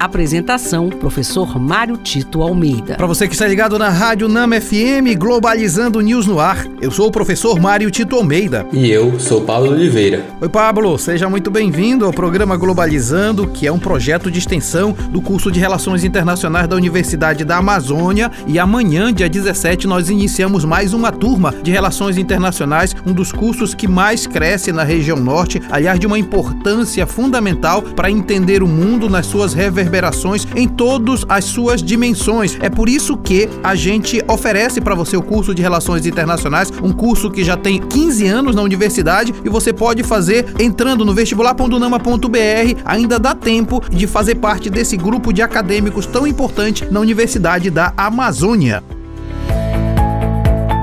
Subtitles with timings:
[0.00, 2.94] Apresentação: Professor Mário Tito Almeida.
[2.94, 7.08] Para você que está ligado na Rádio Nama FM, Globalizando News no ar, eu sou
[7.08, 8.66] o professor Mário Tito Almeida.
[8.72, 10.24] E eu sou Pablo Oliveira.
[10.40, 15.20] Oi, Pablo, seja muito bem-vindo ao programa Globalizando, que é um projeto de extensão do
[15.20, 18.30] curso de Relações Internacionais da Universidade da Amazônia.
[18.46, 23.74] E amanhã, dia 17, nós iniciamos mais uma turma de Relações Internacionais, um dos cursos
[23.74, 29.06] que mais cresce na região norte, aliás, de uma importância fundamental para entender o mundo
[29.10, 32.56] nas suas reverberações reverberações em todas as suas dimensões.
[32.60, 36.92] É por isso que a gente oferece para você o curso de Relações Internacionais, um
[36.92, 42.80] curso que já tem 15 anos na universidade e você pode fazer entrando no vestibular.unama.br.
[42.84, 47.92] Ainda dá tempo de fazer parte desse grupo de acadêmicos tão importante na Universidade da
[47.96, 48.82] Amazônia.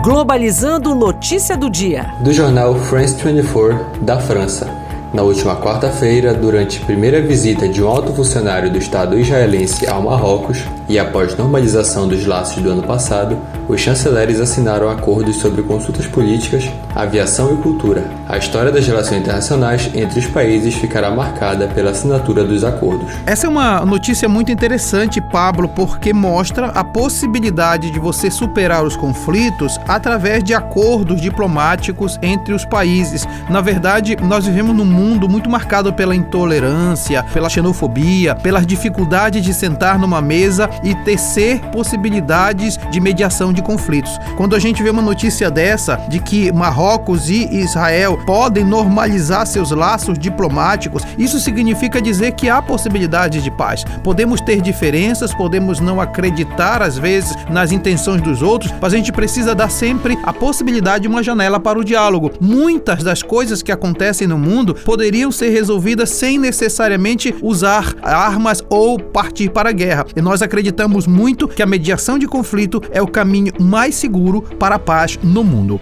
[0.04, 2.14] Globalizando notícia do dia.
[2.24, 4.77] Do jornal France 24 da França.
[5.14, 10.66] Na última quarta-feira, durante primeira visita de um alto funcionário do Estado israelense ao Marrocos
[10.90, 16.70] e após normalização dos laços do ano passado, os chanceleres assinaram acordos sobre consultas políticas,
[16.96, 18.10] aviação e cultura.
[18.28, 23.12] A história das relações internacionais entre os países ficará marcada pela assinatura dos acordos.
[23.26, 28.96] Essa é uma notícia muito interessante, Pablo, porque mostra a possibilidade de você superar os
[28.96, 33.28] conflitos através de acordos diplomáticos entre os países.
[33.50, 39.54] Na verdade, nós vivemos num mundo muito marcado pela intolerância, pela xenofobia, pelas dificuldades de
[39.54, 44.18] sentar numa mesa e tecer possibilidades de mediação de conflitos.
[44.36, 49.72] Quando a gente vê uma notícia dessa de que Marrocos e Israel podem normalizar seus
[49.72, 53.84] laços diplomáticos, isso significa dizer que há possibilidades de paz.
[54.04, 59.12] Podemos ter diferenças, podemos não acreditar às vezes nas intenções dos outros, mas a gente
[59.12, 62.32] precisa dar sempre a possibilidade de uma janela para o diálogo.
[62.40, 69.00] Muitas das coisas que acontecem no mundo poderiam ser resolvidas sem necessariamente usar armas ou
[69.00, 70.06] partir para a guerra.
[70.16, 70.67] E nós acreditamos
[71.08, 75.44] muito que a mediação de conflito é o caminho mais seguro para a paz no
[75.44, 75.80] mundo.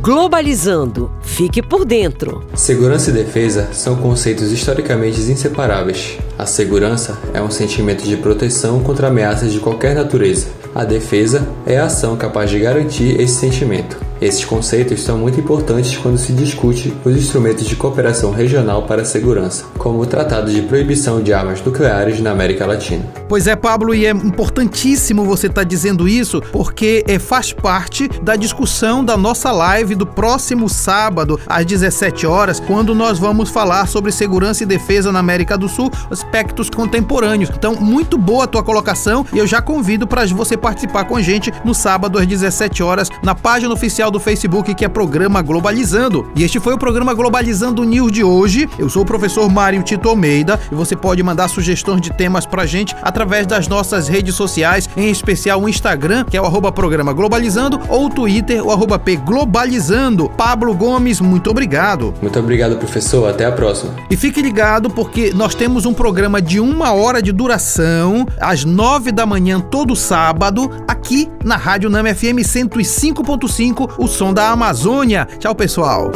[0.00, 1.12] Globalizando.
[1.22, 2.44] Fique por dentro.
[2.54, 6.18] Segurança e defesa são conceitos historicamente inseparáveis.
[6.36, 10.48] A segurança é um sentimento de proteção contra ameaças de qualquer natureza.
[10.74, 14.11] A defesa é a ação capaz de garantir esse sentimento.
[14.22, 19.04] Esses conceitos são muito importantes quando se discute os instrumentos de cooperação regional para a
[19.04, 23.04] segurança, como o Tratado de Proibição de Armas Nucleares na América Latina.
[23.28, 28.06] Pois é, Pablo, e é importantíssimo você estar tá dizendo isso, porque é, faz parte
[28.22, 33.88] da discussão da nossa live do próximo sábado, às 17 horas, quando nós vamos falar
[33.88, 37.50] sobre segurança e defesa na América do Sul, aspectos contemporâneos.
[37.50, 41.22] Então, muito boa a tua colocação e eu já convido para você participar com a
[41.22, 46.30] gente no sábado às 17 horas na página oficial do Facebook que é Programa Globalizando.
[46.36, 48.68] E este foi o programa Globalizando News de hoje.
[48.78, 52.66] Eu sou o professor Mário Tito Almeida e você pode mandar sugestões de temas pra
[52.66, 57.12] gente através das nossas redes sociais, em especial o Instagram, que é o arroba Programa
[57.12, 60.28] Globalizando, ou o Twitter, o arroba P Globalizando.
[60.28, 62.14] Pablo Gomes, muito obrigado.
[62.20, 63.28] Muito obrigado, professor.
[63.28, 63.94] Até a próxima.
[64.10, 69.10] E fique ligado porque nós temos um programa de uma hora de duração, às nove
[69.10, 75.28] da manhã, todo sábado, aqui na Rádio Nama FM 105.5, o som da Amazônia.
[75.38, 76.10] Tchau, pessoal.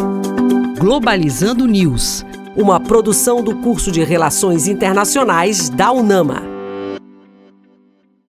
[0.76, 2.26] Globalizando News,
[2.56, 6.56] uma produção do curso de Relações Internacionais da UNAMA.